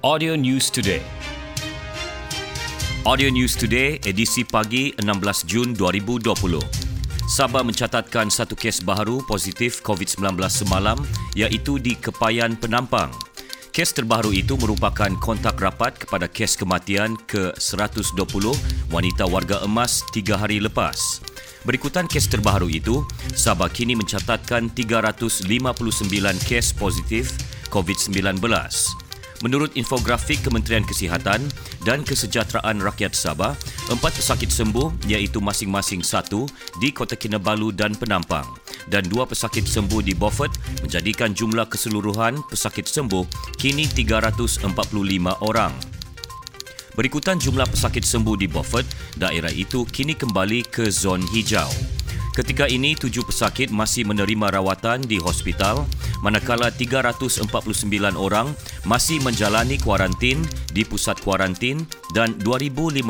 Audio 0.00 0.32
News 0.32 0.72
Today. 0.72 1.04
Audio 3.04 3.28
News 3.28 3.52
Today, 3.52 4.00
edisi 4.00 4.48
pagi 4.48 4.96
16 4.96 5.44
Jun 5.44 5.76
2020. 5.76 6.56
Sabah 7.28 7.60
mencatatkan 7.60 8.32
satu 8.32 8.56
kes 8.56 8.80
baharu 8.80 9.20
positif 9.28 9.84
COVID-19 9.84 10.40
semalam 10.48 10.96
iaitu 11.36 11.76
di 11.76 12.00
Kepayan 12.00 12.56
Penampang. 12.56 13.12
Kes 13.76 13.92
terbaru 13.92 14.32
itu 14.32 14.56
merupakan 14.56 15.12
kontak 15.20 15.60
rapat 15.60 15.92
kepada 16.00 16.32
kes 16.32 16.56
kematian 16.56 17.20
ke-120 17.28 18.56
wanita 18.88 19.28
warga 19.28 19.60
emas 19.68 20.00
tiga 20.16 20.40
hari 20.40 20.64
lepas. 20.64 21.20
Berikutan 21.68 22.08
kes 22.08 22.24
terbaru 22.24 22.72
itu, 22.72 23.04
Sabah 23.36 23.68
kini 23.68 23.92
mencatatkan 24.00 24.72
359 24.72 25.44
kes 26.48 26.72
positif 26.72 27.36
COVID-19. 27.68 28.40
Menurut 29.40 29.72
infografik 29.72 30.44
Kementerian 30.44 30.84
Kesihatan 30.84 31.40
dan 31.88 32.04
Kesejahteraan 32.04 32.76
Rakyat 32.76 33.16
Sabah, 33.16 33.56
empat 33.88 34.12
pesakit 34.20 34.52
sembuh 34.52 35.08
iaitu 35.08 35.40
masing-masing 35.40 36.04
satu 36.04 36.44
di 36.76 36.92
Kota 36.92 37.16
Kinabalu 37.16 37.72
dan 37.72 37.96
Penampang 37.96 38.44
dan 38.92 39.06
dua 39.08 39.24
pesakit 39.24 39.64
sembuh 39.64 40.04
di 40.04 40.12
Beaufort 40.12 40.52
menjadikan 40.84 41.32
jumlah 41.32 41.64
keseluruhan 41.72 42.36
pesakit 42.52 42.84
sembuh 42.84 43.24
kini 43.56 43.88
345 43.88 44.68
orang. 45.40 45.72
Berikutan 46.98 47.40
jumlah 47.40 47.64
pesakit 47.64 48.04
sembuh 48.04 48.36
di 48.36 48.44
Beaufort, 48.44 49.16
daerah 49.16 49.48
itu 49.48 49.88
kini 49.88 50.12
kembali 50.12 50.68
ke 50.68 50.92
zon 50.92 51.24
hijau. 51.32 51.70
Ketika 52.36 52.68
ini, 52.68 52.94
tujuh 52.94 53.26
pesakit 53.26 53.74
masih 53.74 54.06
menerima 54.06 54.58
rawatan 54.58 55.02
di 55.02 55.16
hospital, 55.16 55.86
manakala 56.20 56.72
349 56.72 57.48
orang 58.16 58.52
masih 58.88 59.20
menjalani 59.24 59.76
kuarantin 59.80 60.40
di 60.72 60.84
pusat 60.84 61.20
kuarantin 61.20 61.84
dan 62.12 62.36
2,571 62.40 63.00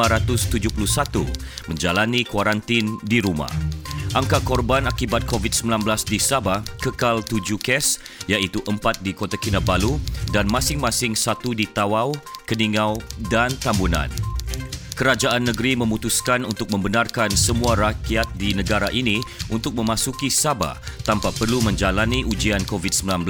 menjalani 1.70 2.26
kuarantin 2.26 2.98
di 3.06 3.18
rumah. 3.22 3.50
Angka 4.10 4.42
korban 4.42 4.90
akibat 4.90 5.22
COVID-19 5.30 5.86
di 6.10 6.18
Sabah 6.18 6.66
kekal 6.82 7.22
tujuh 7.22 7.62
kes 7.62 8.02
iaitu 8.26 8.58
empat 8.66 8.98
di 9.06 9.14
Kota 9.14 9.38
Kinabalu 9.38 10.02
dan 10.34 10.50
masing-masing 10.50 11.14
satu 11.14 11.54
di 11.54 11.70
Tawau, 11.70 12.10
Keningau 12.42 12.98
dan 13.30 13.54
Tambunan 13.62 14.10
kerajaan 15.00 15.48
negeri 15.48 15.80
memutuskan 15.80 16.44
untuk 16.44 16.68
membenarkan 16.68 17.32
semua 17.32 17.72
rakyat 17.72 18.28
di 18.36 18.52
negara 18.52 18.92
ini 18.92 19.16
untuk 19.48 19.72
memasuki 19.72 20.28
Sabah 20.28 20.76
tanpa 21.08 21.32
perlu 21.32 21.64
menjalani 21.64 22.20
ujian 22.28 22.60
COVID-19 22.68 23.24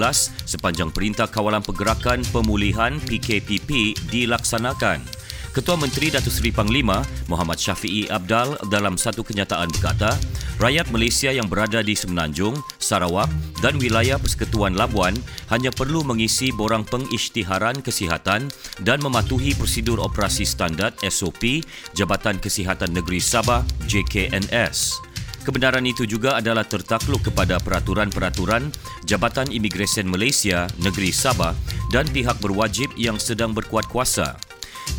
sepanjang 0.51 0.91
Perintah 0.91 1.31
Kawalan 1.31 1.63
Pergerakan 1.63 2.27
Pemulihan 2.35 2.99
PKPP 2.99 3.95
dilaksanakan. 4.11 5.20
Ketua 5.51 5.75
Menteri 5.75 6.15
Datuk 6.15 6.31
Seri 6.31 6.55
Panglima 6.55 7.03
Muhammad 7.27 7.59
Syafiee 7.59 8.07
Abdal 8.07 8.55
dalam 8.71 8.95
satu 8.95 9.27
kenyataan 9.27 9.67
berkata, 9.75 10.15
rakyat 10.63 10.87
Malaysia 10.95 11.35
yang 11.35 11.51
berada 11.51 11.83
di 11.83 11.99
Semenanjung, 11.99 12.55
Sarawak 12.79 13.27
dan 13.59 13.75
wilayah 13.83 14.15
Persekutuan 14.15 14.79
Labuan 14.79 15.19
hanya 15.51 15.75
perlu 15.75 16.07
mengisi 16.07 16.55
borang 16.55 16.87
pengisytiharan 16.87 17.83
kesihatan 17.83 18.47
dan 18.87 18.99
mematuhi 19.03 19.59
prosedur 19.59 19.99
operasi 19.99 20.47
standard 20.47 20.95
SOP 21.03 21.67
Jabatan 21.99 22.39
Kesihatan 22.39 22.95
Negeri 22.95 23.19
Sabah 23.19 23.67
JKNS. 23.91 25.03
Kebenaran 25.43 25.83
itu 25.83 26.07
juga 26.07 26.39
adalah 26.39 26.63
tertakluk 26.63 27.27
kepada 27.27 27.59
peraturan-peraturan 27.59 28.71
Jabatan 29.03 29.51
Imigresen 29.51 30.07
Malaysia 30.07 30.71
Negeri 30.79 31.11
Sabah 31.11 31.59
dan 31.91 32.07
pihak 32.07 32.39
berwajib 32.39 32.95
yang 32.95 33.19
sedang 33.19 33.51
berkuat 33.51 33.91
kuasa. 33.91 34.39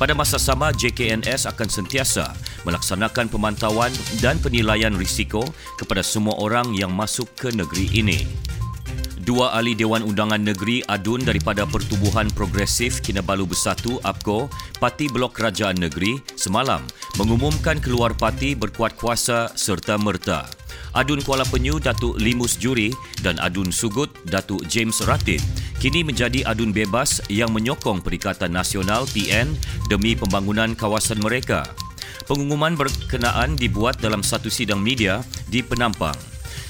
Pada 0.01 0.17
masa 0.17 0.41
sama, 0.41 0.73
JKNS 0.73 1.45
akan 1.45 1.69
sentiasa 1.69 2.33
melaksanakan 2.65 3.29
pemantauan 3.29 3.93
dan 4.17 4.41
penilaian 4.41 4.97
risiko 4.97 5.45
kepada 5.77 6.01
semua 6.01 6.33
orang 6.41 6.73
yang 6.73 6.89
masuk 6.89 7.29
ke 7.37 7.53
negeri 7.53 7.85
ini. 7.93 8.25
Dua 9.21 9.53
ahli 9.53 9.77
Dewan 9.77 10.01
Undangan 10.01 10.41
Negeri 10.41 10.81
Adun 10.89 11.21
daripada 11.21 11.69
Pertubuhan 11.69 12.33
Progresif 12.33 13.05
Kinabalu 13.05 13.53
Bersatu 13.53 14.01
APKO, 14.01 14.49
Parti 14.81 15.05
Blok 15.05 15.37
Kerajaan 15.37 15.77
Negeri 15.77 16.17
semalam 16.33 16.81
mengumumkan 17.21 17.77
keluar 17.77 18.17
parti 18.17 18.57
berkuat 18.57 18.97
kuasa 18.97 19.53
serta 19.53 20.01
merta. 20.01 20.49
Adun 20.97 21.21
Kuala 21.21 21.45
Penyu 21.45 21.77
Datuk 21.77 22.17
Limus 22.17 22.57
Juri 22.57 22.89
dan 23.21 23.37
Adun 23.37 23.69
Sugut 23.69 24.09
Datuk 24.25 24.65
James 24.65 24.97
Ratib 25.05 25.39
kini 25.81 26.05
menjadi 26.05 26.45
adun 26.45 26.69
bebas 26.69 27.25
yang 27.25 27.49
menyokong 27.49 28.05
Perikatan 28.05 28.53
Nasional 28.53 29.09
PN 29.09 29.49
demi 29.89 30.13
pembangunan 30.13 30.77
kawasan 30.77 31.17
mereka. 31.17 31.65
Pengumuman 32.29 32.77
berkenaan 32.77 33.57
dibuat 33.57 33.97
dalam 33.97 34.21
satu 34.21 34.45
sidang 34.45 34.77
media 34.77 35.25
di 35.49 35.65
Penampang. 35.65 36.13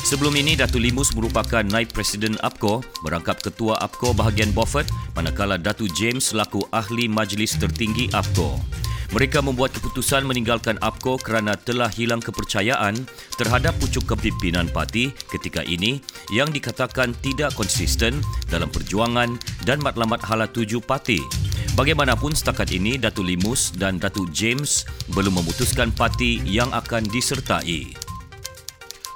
Sebelum 0.08 0.32
ini, 0.40 0.56
Datuk 0.56 0.80
Limus 0.80 1.12
merupakan 1.12 1.62
naib 1.62 1.92
Presiden 1.92 2.40
APCO 2.40 2.82
merangkap 3.04 3.44
Ketua 3.44 3.78
APCO 3.84 4.16
bahagian 4.16 4.56
Beaufort 4.56 4.88
manakala 5.12 5.60
Datuk 5.60 5.92
James 5.92 6.32
selaku 6.32 6.64
Ahli 6.72 7.12
Majlis 7.12 7.60
Tertinggi 7.60 8.08
APCO. 8.16 8.81
Mereka 9.12 9.44
membuat 9.44 9.76
keputusan 9.76 10.24
meninggalkan 10.24 10.80
APCO 10.80 11.20
kerana 11.20 11.60
telah 11.60 11.92
hilang 11.92 12.24
kepercayaan 12.24 12.96
terhadap 13.36 13.76
pucuk 13.76 14.08
kepimpinan 14.08 14.72
parti 14.72 15.12
ketika 15.28 15.68
ini 15.68 16.00
yang 16.32 16.48
dikatakan 16.48 17.12
tidak 17.20 17.52
konsisten 17.60 18.24
dalam 18.48 18.72
perjuangan 18.72 19.36
dan 19.68 19.84
matlamat 19.84 20.24
hala 20.24 20.48
tuju 20.48 20.80
parti. 20.80 21.20
Bagaimanapun 21.76 22.32
setakat 22.32 22.72
ini 22.72 22.96
Datuk 22.96 23.28
Limus 23.28 23.76
dan 23.76 24.00
Datuk 24.00 24.32
James 24.32 24.88
belum 25.12 25.44
memutuskan 25.44 25.92
parti 25.92 26.40
yang 26.48 26.72
akan 26.72 27.04
disertai. 27.12 28.11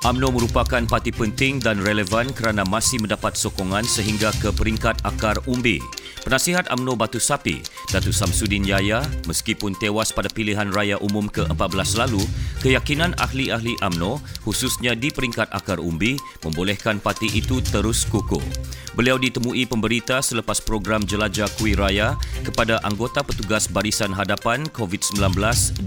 AMNO 0.05 0.37
merupakan 0.37 0.85
parti 0.85 1.09
penting 1.09 1.57
dan 1.57 1.81
relevan 1.81 2.29
kerana 2.29 2.61
masih 2.61 3.01
mendapat 3.01 3.33
sokongan 3.33 3.81
sehingga 3.81 4.29
ke 4.37 4.53
peringkat 4.53 5.01
akar 5.01 5.33
umbi. 5.49 5.81
Penasihat 6.21 6.69
AMNO 6.69 6.93
Batu 6.93 7.17
Sapi, 7.17 7.65
Datuk 7.89 8.13
Samsudin 8.13 8.61
Yaya, 8.61 9.01
meskipun 9.25 9.73
tewas 9.73 10.13
pada 10.13 10.29
pilihan 10.29 10.69
raya 10.69 11.01
umum 11.01 11.25
ke-14 11.25 11.97
lalu, 11.97 12.21
keyakinan 12.61 13.17
ahli-ahli 13.17 13.73
AMNO, 13.81 14.21
khususnya 14.45 14.93
di 14.93 15.09
peringkat 15.09 15.49
akar 15.49 15.81
umbi, 15.81 16.21
membolehkan 16.45 17.01
parti 17.01 17.25
itu 17.33 17.57
terus 17.65 18.05
kukuh. 18.05 18.45
Beliau 18.93 19.17
ditemui 19.17 19.65
pemberita 19.65 20.21
selepas 20.21 20.61
program 20.61 21.01
jelajah 21.01 21.49
kuih 21.57 21.73
raya 21.73 22.13
kepada 22.45 22.77
anggota 22.85 23.25
petugas 23.25 23.65
barisan 23.65 24.13
hadapan 24.13 24.69
COVID-19 24.69 25.33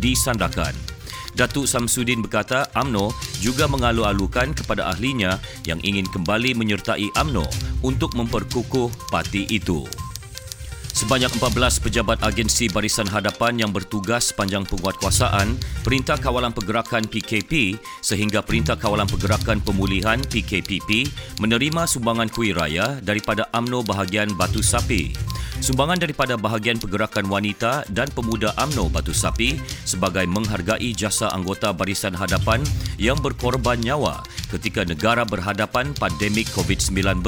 di 0.03 0.19
Sandakan. 0.19 0.97
Datuk 1.38 1.71
Samsudin 1.71 2.19
berkata 2.19 2.66
AMNO 2.75 3.15
juga 3.38 3.71
mengalu-alukan 3.71 4.59
kepada 4.59 4.91
ahlinya 4.91 5.38
yang 5.71 5.78
ingin 5.87 6.03
kembali 6.10 6.59
menyertai 6.59 7.15
AMNO 7.15 7.47
untuk 7.87 8.19
memperkukuh 8.19 8.91
parti 9.06 9.47
itu. 9.47 9.87
Sebanyak 10.98 11.31
14 11.38 11.78
pejabat 11.78 12.27
agensi 12.27 12.66
Barisan 12.66 13.06
Hadapan 13.06 13.54
yang 13.54 13.71
bertugas 13.71 14.34
sepanjang 14.34 14.66
penguatkuasaan 14.66 15.54
Perintah 15.87 16.19
Kawalan 16.19 16.50
Pergerakan 16.50 17.06
PKP 17.06 17.78
sehingga 18.03 18.43
Perintah 18.43 18.75
Kawalan 18.75 19.06
Pergerakan 19.06 19.62
Pemulihan 19.62 20.19
PKPP 20.19 21.06
menerima 21.38 21.87
sumbangan 21.87 22.27
kuih 22.34 22.50
raya 22.50 22.98
daripada 22.98 23.47
AMNO 23.54 23.87
bahagian 23.87 24.34
Batu 24.34 24.59
Sapi. 24.59 25.15
Sumbangan 25.59 25.99
daripada 25.99 26.39
bahagian 26.39 26.79
pergerakan 26.79 27.27
wanita 27.27 27.83
dan 27.91 28.07
pemuda 28.15 28.55
AMNO 28.55 28.95
Batu 28.95 29.11
Sapi 29.11 29.59
sebagai 29.83 30.23
menghargai 30.31 30.95
jasa 30.95 31.35
anggota 31.35 31.75
barisan 31.75 32.15
hadapan 32.15 32.63
yang 32.95 33.19
berkorban 33.19 33.83
nyawa 33.83 34.23
ketika 34.55 34.87
negara 34.87 35.27
berhadapan 35.27 35.91
pandemik 35.99 36.47
COVID-19. 36.55 37.27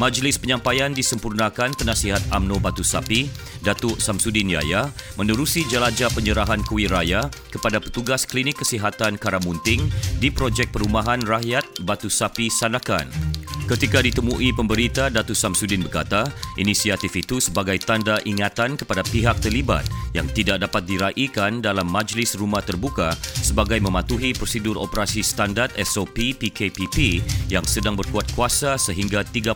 Majlis 0.00 0.40
penyampaian 0.40 0.90
disempurnakan 0.90 1.76
penasihat 1.76 2.18
AMNO 2.32 2.58
Batu 2.58 2.82
Sapi, 2.82 3.28
Datuk 3.62 4.00
Samsudin 4.00 4.48
Yaya, 4.50 4.88
menerusi 5.20 5.62
jelajah 5.68 6.10
penyerahan 6.10 6.64
kuih 6.64 6.88
raya 6.88 7.28
kepada 7.52 7.78
petugas 7.78 8.24
klinik 8.26 8.58
kesihatan 8.58 9.20
Karamunting 9.20 9.84
di 10.16 10.32
projek 10.32 10.72
perumahan 10.72 11.20
rakyat 11.22 11.84
Batu 11.84 12.08
Sapi 12.08 12.48
Sanakan. 12.48 13.31
Ketika 13.62 14.02
ditemui 14.02 14.50
pemberita, 14.52 15.06
Datu 15.06 15.38
Samsudin 15.38 15.86
berkata, 15.86 16.26
inisiatif 16.58 17.14
itu 17.14 17.38
sebagai 17.38 17.78
tanda 17.78 18.18
ingatan 18.26 18.74
kepada 18.74 19.06
pihak 19.06 19.38
terlibat 19.38 19.86
yang 20.12 20.26
tidak 20.34 20.66
dapat 20.66 20.82
diraikan 20.82 21.62
dalam 21.62 21.86
majlis 21.86 22.34
rumah 22.34 22.60
terbuka 22.60 23.14
sebagai 23.22 23.78
mematuhi 23.78 24.34
prosedur 24.34 24.74
operasi 24.76 25.22
standard 25.22 25.70
SOP 25.78 26.34
PKPP 26.36 27.22
yang 27.48 27.62
sedang 27.62 27.94
berkuat 27.94 28.26
kuasa 28.34 28.74
sehingga 28.74 29.22
31 29.22 29.54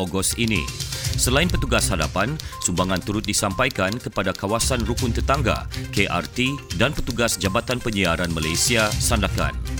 Ogos 0.00 0.34
ini. 0.40 0.64
Selain 1.14 1.46
petugas 1.46 1.86
hadapan, 1.92 2.34
sumbangan 2.64 2.98
turut 2.98 3.22
disampaikan 3.22 3.94
kepada 4.00 4.34
kawasan 4.34 4.82
rukun 4.82 5.14
tetangga, 5.14 5.70
KRT 5.94 6.74
dan 6.74 6.90
petugas 6.90 7.38
Jabatan 7.38 7.78
Penyiaran 7.78 8.34
Malaysia 8.34 8.90
Sandakan. 8.90 9.73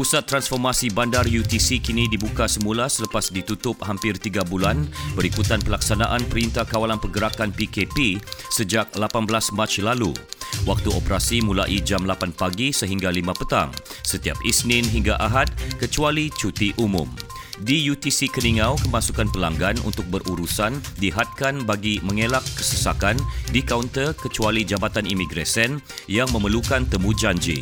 Pusat 0.00 0.32
Transformasi 0.32 0.88
Bandar 0.96 1.28
UTC 1.28 1.76
kini 1.84 2.08
dibuka 2.08 2.48
semula 2.48 2.88
selepas 2.88 3.28
ditutup 3.28 3.84
hampir 3.84 4.16
3 4.16 4.48
bulan 4.48 4.88
berikutan 5.12 5.60
pelaksanaan 5.60 6.24
Perintah 6.24 6.64
Kawalan 6.64 6.96
Pergerakan 6.96 7.52
PKP 7.52 8.16
sejak 8.48 8.88
18 8.96 9.52
Mac 9.52 9.68
lalu. 9.84 10.16
Waktu 10.64 10.88
operasi 10.88 11.44
mulai 11.44 11.84
jam 11.84 12.08
8 12.08 12.32
pagi 12.32 12.72
sehingga 12.72 13.12
5 13.12 13.44
petang 13.44 13.76
setiap 14.00 14.40
Isnin 14.40 14.88
hingga 14.88 15.20
Ahad 15.20 15.52
kecuali 15.76 16.32
cuti 16.32 16.72
umum. 16.80 17.29
Di 17.58 17.82
UTC 17.90 18.30
Keningau, 18.30 18.78
kemasukan 18.86 19.26
pelanggan 19.34 19.82
untuk 19.82 20.06
berurusan 20.06 20.78
dihadkan 21.02 21.66
bagi 21.66 21.98
mengelak 22.06 22.46
kesesakan 22.54 23.18
di 23.50 23.66
kaunter 23.66 24.14
kecuali 24.14 24.62
Jabatan 24.62 25.10
Imigresen 25.10 25.82
yang 26.06 26.30
memerlukan 26.30 26.86
temu 26.86 27.10
janji. 27.10 27.58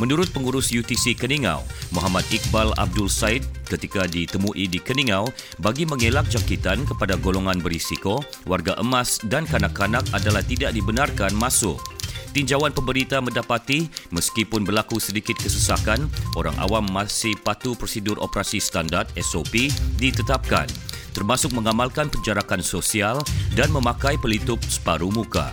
Menurut 0.00 0.32
pengurus 0.32 0.72
UTC 0.72 1.12
Keningau, 1.16 1.64
Muhammad 1.92 2.24
Iqbal 2.32 2.72
Abdul 2.80 3.12
Said 3.12 3.44
ketika 3.68 4.08
ditemui 4.08 4.68
di 4.68 4.80
Keningau 4.80 5.28
bagi 5.60 5.84
mengelak 5.84 6.28
jangkitan 6.32 6.88
kepada 6.88 7.20
golongan 7.20 7.60
berisiko, 7.60 8.24
warga 8.48 8.72
emas 8.80 9.20
dan 9.28 9.44
kanak-kanak 9.44 10.04
adalah 10.16 10.40
tidak 10.44 10.72
dibenarkan 10.72 11.32
masuk 11.36 11.95
tinjauan 12.36 12.76
pemberita 12.76 13.16
mendapati 13.24 13.88
meskipun 14.12 14.68
berlaku 14.68 15.00
sedikit 15.00 15.40
kesesakan, 15.40 16.04
orang 16.36 16.52
awam 16.60 16.84
masih 16.92 17.32
patuh 17.40 17.72
prosedur 17.72 18.20
operasi 18.20 18.60
standard 18.60 19.08
SOP 19.16 19.72
ditetapkan 19.96 20.68
termasuk 21.16 21.56
mengamalkan 21.56 22.12
penjarakan 22.12 22.60
sosial 22.60 23.24
dan 23.56 23.72
memakai 23.72 24.20
pelitup 24.20 24.60
separuh 24.68 25.08
muka. 25.08 25.48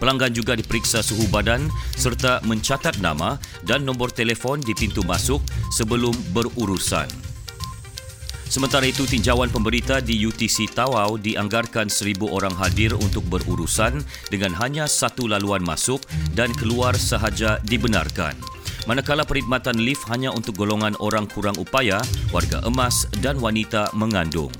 Pelanggan 0.00 0.32
juga 0.32 0.56
diperiksa 0.56 1.04
suhu 1.04 1.28
badan 1.28 1.68
serta 1.92 2.40
mencatat 2.48 3.04
nama 3.04 3.36
dan 3.68 3.84
nombor 3.84 4.08
telefon 4.08 4.64
di 4.64 4.72
pintu 4.72 5.04
masuk 5.04 5.44
sebelum 5.68 6.16
berurusan. 6.32 7.19
Sementara 8.50 8.82
itu, 8.82 9.06
tinjauan 9.06 9.46
pemberita 9.46 10.02
di 10.02 10.26
UTC 10.26 10.74
Tawau 10.74 11.14
dianggarkan 11.22 11.86
seribu 11.86 12.34
orang 12.34 12.50
hadir 12.58 12.98
untuk 12.98 13.22
berurusan 13.30 14.02
dengan 14.26 14.50
hanya 14.58 14.90
satu 14.90 15.30
laluan 15.30 15.62
masuk 15.62 16.02
dan 16.34 16.50
keluar 16.58 16.98
sahaja 16.98 17.62
dibenarkan. 17.62 18.34
Manakala 18.90 19.22
perkhidmatan 19.22 19.78
lift 19.78 20.02
hanya 20.10 20.34
untuk 20.34 20.58
golongan 20.58 20.98
orang 20.98 21.30
kurang 21.30 21.54
upaya, 21.62 22.02
warga 22.34 22.58
emas 22.66 23.06
dan 23.22 23.38
wanita 23.38 23.94
mengandung. 23.94 24.50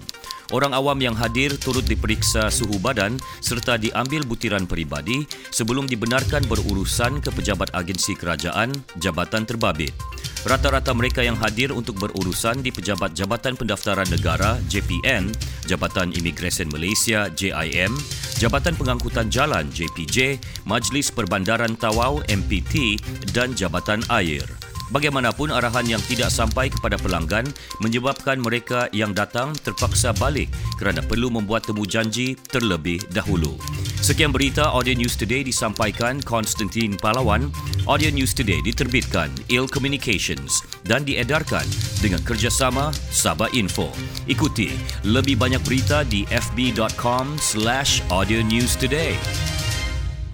Orang 0.50 0.74
awam 0.74 0.98
yang 0.98 1.14
hadir 1.14 1.54
turut 1.54 1.86
diperiksa 1.86 2.50
suhu 2.50 2.82
badan 2.82 3.14
serta 3.38 3.78
diambil 3.78 4.26
butiran 4.26 4.66
peribadi 4.66 5.22
sebelum 5.54 5.86
dibenarkan 5.86 6.42
berurusan 6.50 7.22
ke 7.22 7.30
pejabat 7.30 7.70
agensi 7.70 8.18
kerajaan, 8.18 8.74
jabatan 8.98 9.46
terbabit. 9.46 9.94
Rata-rata 10.42 10.90
mereka 10.96 11.20
yang 11.20 11.36
hadir 11.36 11.70
untuk 11.70 12.00
berurusan 12.00 12.64
di 12.64 12.72
Pejabat 12.72 13.12
Jabatan 13.12 13.60
Pendaftaran 13.60 14.08
Negara 14.08 14.56
JPN, 14.72 15.28
Jabatan 15.68 16.16
Imigresen 16.16 16.72
Malaysia 16.72 17.28
JIM, 17.28 17.92
Jabatan 18.40 18.72
Pengangkutan 18.72 19.28
Jalan 19.28 19.68
JPJ, 19.68 20.40
Majlis 20.64 21.12
Perbandaran 21.12 21.76
Tawau 21.76 22.24
MPT 22.24 22.96
dan 23.36 23.52
Jabatan 23.52 24.00
Air. 24.08 24.59
Bagaimanapun 24.90 25.54
arahan 25.54 25.86
yang 25.86 26.02
tidak 26.10 26.34
sampai 26.34 26.66
kepada 26.66 26.98
pelanggan 26.98 27.46
menyebabkan 27.78 28.42
mereka 28.42 28.90
yang 28.90 29.14
datang 29.14 29.54
terpaksa 29.54 30.10
balik 30.18 30.50
kerana 30.82 30.98
perlu 30.98 31.30
membuat 31.30 31.62
temu 31.62 31.86
janji 31.86 32.34
terlebih 32.50 32.98
dahulu. 33.14 33.54
Sekian 34.02 34.34
berita 34.34 34.66
Audio 34.66 34.98
News 34.98 35.14
Today 35.14 35.46
disampaikan 35.46 36.18
Konstantin 36.18 36.98
Palawan. 36.98 37.54
Audio 37.86 38.10
News 38.10 38.34
Today 38.34 38.58
diterbitkan 38.66 39.30
Il 39.46 39.70
Communications 39.70 40.66
dan 40.82 41.06
diedarkan 41.06 41.64
dengan 42.02 42.18
kerjasama 42.26 42.90
Sabah 43.14 43.52
Info. 43.54 43.94
Ikuti 44.26 44.74
lebih 45.06 45.38
banyak 45.38 45.62
berita 45.62 46.02
di 46.02 46.26
fb.com 46.26 47.38
slash 47.38 48.02
audio 48.10 48.42
news 48.42 48.74
today. 48.74 49.14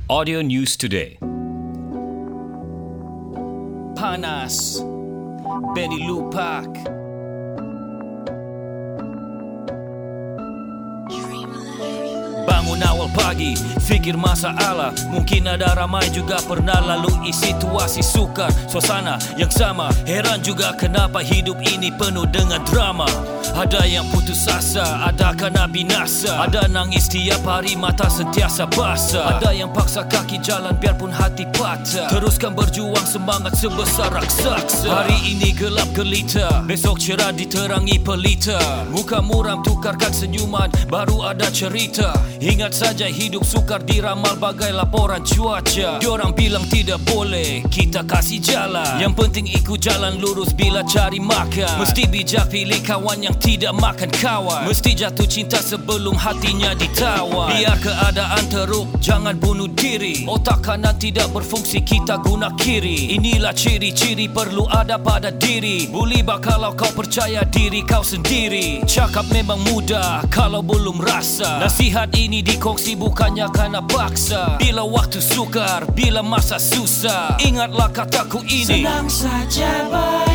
Audio 0.09 0.41
News 0.41 0.79
Today 0.79 1.36
Manas, 4.17 4.83
Benny 5.75 6.07
Lupac. 6.07 7.06
Bangun 13.07 13.23
pagi, 13.23 13.55
fikir 13.87 14.19
masalah 14.19 14.91
Mungkin 15.15 15.47
ada 15.47 15.79
ramai 15.79 16.11
juga 16.11 16.43
pernah 16.43 16.83
lalui 16.83 17.31
situasi 17.31 18.03
sukar. 18.03 18.51
Suasana 18.67 19.15
yang 19.39 19.51
sama, 19.51 19.95
heran 20.03 20.43
juga 20.43 20.75
kenapa 20.75 21.23
hidup 21.23 21.63
ini 21.63 21.95
penuh 21.95 22.27
dengan 22.27 22.63
drama. 22.67 23.07
Ada 23.55 23.87
yang 23.87 24.05
putus 24.11 24.51
asa, 24.51 25.07
ada 25.07 25.31
kena 25.39 25.71
binasa. 25.71 26.51
Ada 26.51 26.67
nangis 26.67 27.07
tiap 27.07 27.47
hari, 27.47 27.79
mata 27.79 28.11
sentiasa 28.11 28.67
basah. 28.75 29.39
Ada 29.39 29.55
yang 29.55 29.71
paksa 29.71 30.03
kaki 30.03 30.43
jalan 30.43 30.75
biarpun 30.77 31.15
hati 31.15 31.47
patah. 31.55 32.11
Teruskan 32.11 32.59
berjuang 32.59 33.07
semangat 33.07 33.55
sebesar 33.55 34.11
raksasa. 34.11 34.91
Hari 34.91 35.37
ini 35.37 35.55
gelap 35.55 35.89
gelita, 35.95 36.65
besok 36.67 36.99
cerah 36.99 37.31
diterangi 37.31 38.03
pelita. 38.03 38.59
Muka 38.91 39.23
muram 39.23 39.63
tukarkan 39.63 40.11
senyuman, 40.11 40.69
baru 40.91 41.33
ada 41.33 41.47
cerita. 41.55 42.13
Ingat 42.43 42.73
saja 42.77 42.96
hidup 43.05 43.45
sukar 43.45 43.85
diramal 43.85 44.41
bagai 44.41 44.73
laporan 44.73 45.21
cuaca. 45.21 46.01
Diorang 46.01 46.33
bilang 46.33 46.65
tidak 46.73 47.05
boleh, 47.05 47.61
kita 47.69 48.09
kasih 48.09 48.41
jalan. 48.41 48.97
Yang 48.97 49.13
penting 49.21 49.45
ikut 49.53 49.77
jalan 49.77 50.17
lurus 50.17 50.57
bila 50.57 50.81
cari 50.89 51.21
makan. 51.21 51.85
Mesti 51.85 52.09
bijak 52.09 52.49
pilih 52.49 52.81
kawan 52.81 53.29
yang 53.29 53.37
tidak 53.37 53.77
makan 53.77 54.09
kawan. 54.09 54.65
Mesti 54.65 54.97
jatuh 54.97 55.29
cinta 55.29 55.61
sebelum 55.61 56.17
hatinya 56.17 56.73
ditawan. 56.73 57.53
Biar 57.53 57.77
keadaan 57.77 58.45
teruk, 58.49 58.89
jangan 59.05 59.37
bunuh 59.37 59.69
diri. 59.69 60.25
Otak 60.25 60.65
kanan 60.65 60.97
tidak 60.97 61.29
berfungsi, 61.37 61.85
kita 61.85 62.17
guna 62.25 62.49
kiri. 62.57 63.13
Inilah 63.21 63.53
ciri-ciri 63.53 64.33
perlu 64.33 64.65
ada 64.73 64.97
pada 64.97 65.29
diri. 65.29 65.93
Bulibah 65.93 66.41
kalau 66.41 66.73
kau 66.73 66.89
percaya 66.95 67.45
diri 67.45 67.85
kau 67.85 68.07
sendiri. 68.07 68.81
Cakap 68.87 69.27
memang 69.35 69.59
mudah 69.67 70.23
kalau 70.31 70.63
belum 70.63 71.03
rasa. 71.03 71.59
Nasihat 71.59 72.15
ini 72.15 72.47
dikongsi 72.47 72.86
bukannya 72.95 73.51
karena 73.51 73.83
paksa. 73.83 74.61
Bila 74.63 74.87
waktu 74.87 75.19
sukar, 75.19 75.89
bila 75.97 76.23
masa 76.23 76.61
susah 76.61 77.41
Ingatlah 77.43 77.91
kataku 77.91 78.45
ini. 78.47 78.87
Senang 78.87 79.09
saja 79.11 79.89
baik 79.91 80.26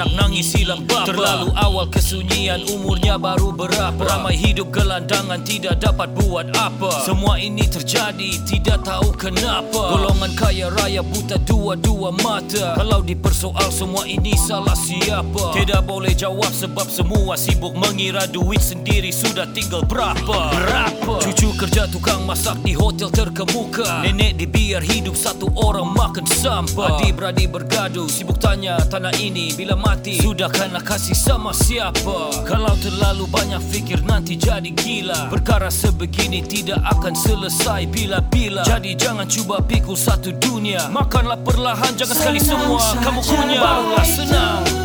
Anak 0.00 0.19
nangis 0.40 0.56
hilang 0.56 0.82
bapa 0.88 1.04
Terlalu 1.04 1.52
awal 1.52 1.86
kesunyian 1.92 2.64
Umurnya 2.72 3.20
baru 3.20 3.52
berapa? 3.52 4.00
Ramai 4.00 4.40
hidup 4.40 4.72
gelandangan 4.72 5.44
Tidak 5.44 5.76
dapat 5.76 6.16
buat 6.16 6.48
apa. 6.56 7.04
Semua 7.04 7.36
ini 7.36 7.68
terjadi 7.68 8.40
Tidak 8.48 8.80
tahu 8.80 9.12
kenapa. 9.20 9.92
Golongan 9.92 10.32
kaya 10.32 10.72
raya 10.72 11.04
buta 11.04 11.36
dua-dua 11.44 12.08
mata. 12.24 12.72
Kalau 12.80 13.04
dipersoal 13.04 13.68
semua 13.68 14.08
ini 14.08 14.32
salah 14.40 14.72
siapa? 14.72 15.52
Tidak 15.52 15.84
boleh 15.84 16.16
jawab 16.16 16.48
sebab 16.48 16.88
semua 16.88 17.36
sibuk 17.36 17.76
Mengira 17.76 18.24
duit 18.24 18.64
sendiri 18.64 19.12
sudah 19.12 19.44
tinggal 19.52 19.84
berapa? 19.84 20.24
Berapa? 20.56 21.20
Cucu 21.20 21.52
kerja 21.60 21.84
tukang 21.92 22.24
masak 22.24 22.56
di 22.64 22.72
hotel 22.72 23.12
terkemuka. 23.12 24.00
Nenek 24.08 24.40
dibiar 24.40 24.80
hidup 24.80 25.12
satu 25.12 25.52
orang 25.60 25.92
makan 25.92 26.24
sampah. 26.24 26.96
Adik-beradik 26.96 27.52
bergaduh 27.52 28.08
Sibuk 28.08 28.40
tanya 28.40 28.80
tanah 28.88 29.12
ini 29.20 29.52
bila 29.52 29.76
mati 29.76 30.29
Sudahkah 30.30 30.70
nak 30.70 30.86
kasih 30.86 31.18
sama 31.18 31.50
siapa. 31.50 32.46
Kalau 32.46 32.70
terlalu 32.78 33.26
banyak 33.26 33.58
fikir 33.66 34.06
nanti 34.06 34.38
jadi 34.38 34.70
gila. 34.70 35.26
Perkara 35.26 35.66
sebegini 35.66 36.38
tidak 36.38 36.78
akan 36.86 37.18
selesai 37.18 37.90
bila-bila. 37.90 38.62
Jadi 38.62 38.94
jangan 38.94 39.26
cuba 39.26 39.58
pikul 39.58 39.98
satu 39.98 40.30
dunia. 40.38 40.86
Makanlah 40.86 41.42
perlahan 41.42 41.98
jangan 41.98 42.14
sekali 42.14 42.38
semua. 42.38 42.94
Kamu 43.02 43.20
punya 43.26 43.58
barulah. 43.58 44.06
Senang 44.06 44.79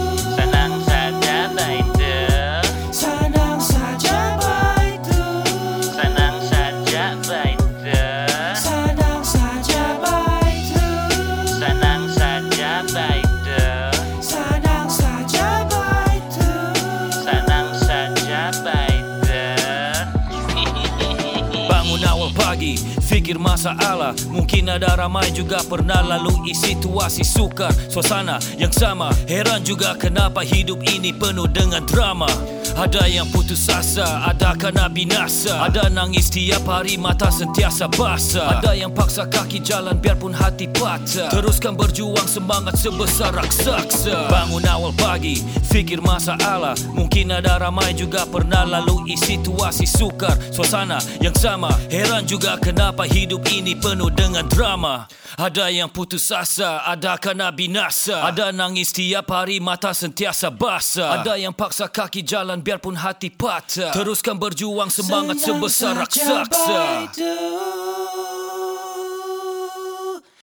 masalah. 23.55 24.11
Mungkin 24.27 24.67
ada 24.67 24.99
ramai 24.99 25.31
juga 25.31 25.63
pernah 25.63 26.03
lalui 26.03 26.51
situasi 26.51 27.23
sukar 27.23 27.71
Suasana 27.87 28.35
yang 28.59 28.75
sama. 28.75 29.07
Heran 29.31 29.63
juga 29.63 29.95
kenapa 29.95 30.43
hidup 30.43 30.83
ini 30.83 31.15
penuh 31.15 31.47
dengan 31.47 31.79
drama. 31.87 32.27
Ada 32.75 33.07
yang 33.07 33.31
putus 33.31 33.71
asa, 33.71 34.27
ada 34.27 34.51
kena 34.59 34.91
binasa. 34.91 35.63
Ada 35.63 35.87
nangis 35.87 36.27
tiap 36.27 36.67
hari 36.67 36.99
mata 36.99 37.31
sentiasa 37.31 37.87
basah. 37.87 38.59
Ada 38.59 38.75
yang 38.75 38.91
paksa 38.91 39.23
kaki 39.31 39.63
jalan 39.63 39.95
biarpun 39.95 40.35
hati 40.35 40.67
patah. 40.67 41.31
Teruskan 41.31 41.79
berjuang 41.79 42.27
semangat 42.27 42.75
sebesar 42.75 43.31
raksasa. 43.31 44.27
Bangun 44.27 44.67
awal 44.67 44.91
pagi, 44.99 45.39
fikir 45.71 46.03
masalah. 46.03 46.75
Mungkin 46.91 47.31
ada 47.31 47.55
ramai 47.63 47.95
juga 47.95 48.27
pernah 48.27 48.67
lalui 48.67 49.15
situasi 49.15 49.87
sukar 49.87 50.35
Suasana 50.51 50.99
yang 51.23 51.35
sama, 51.39 51.71
heran 51.87 52.27
juga 52.27 52.59
kenapa 52.59 53.07
hidup 53.07 53.44
ini 53.51 53.77
penuh 53.77 54.09
dengan 54.09 54.45
drama. 54.49 55.05
Ada 55.35 55.67
yang 55.67 55.91
putus 55.91 56.31
asa, 56.31 56.81
ada 56.87 57.19
kena 57.19 57.51
binasa. 57.51 58.23
Ada 58.25 58.55
nangis 58.55 58.95
tiap 58.95 59.27
hari 59.29 59.59
mata 59.59 59.91
sentiasa 59.91 60.47
basah. 60.49 61.21
Ada 61.21 61.35
yang 61.35 61.51
paksa 61.51 61.91
kaki 61.91 62.23
jalan 62.23 62.63
biarpun 62.63 62.95
hati 62.95 63.29
patah. 63.29 63.91
Teruskan 63.91 64.39
berjuang 64.39 64.87
semangat 64.89 65.43
sebesar 65.43 65.93
Senang 65.93 66.07
saja 66.07 66.43
raksasa. 66.47 66.79
Baidu 67.13 68.24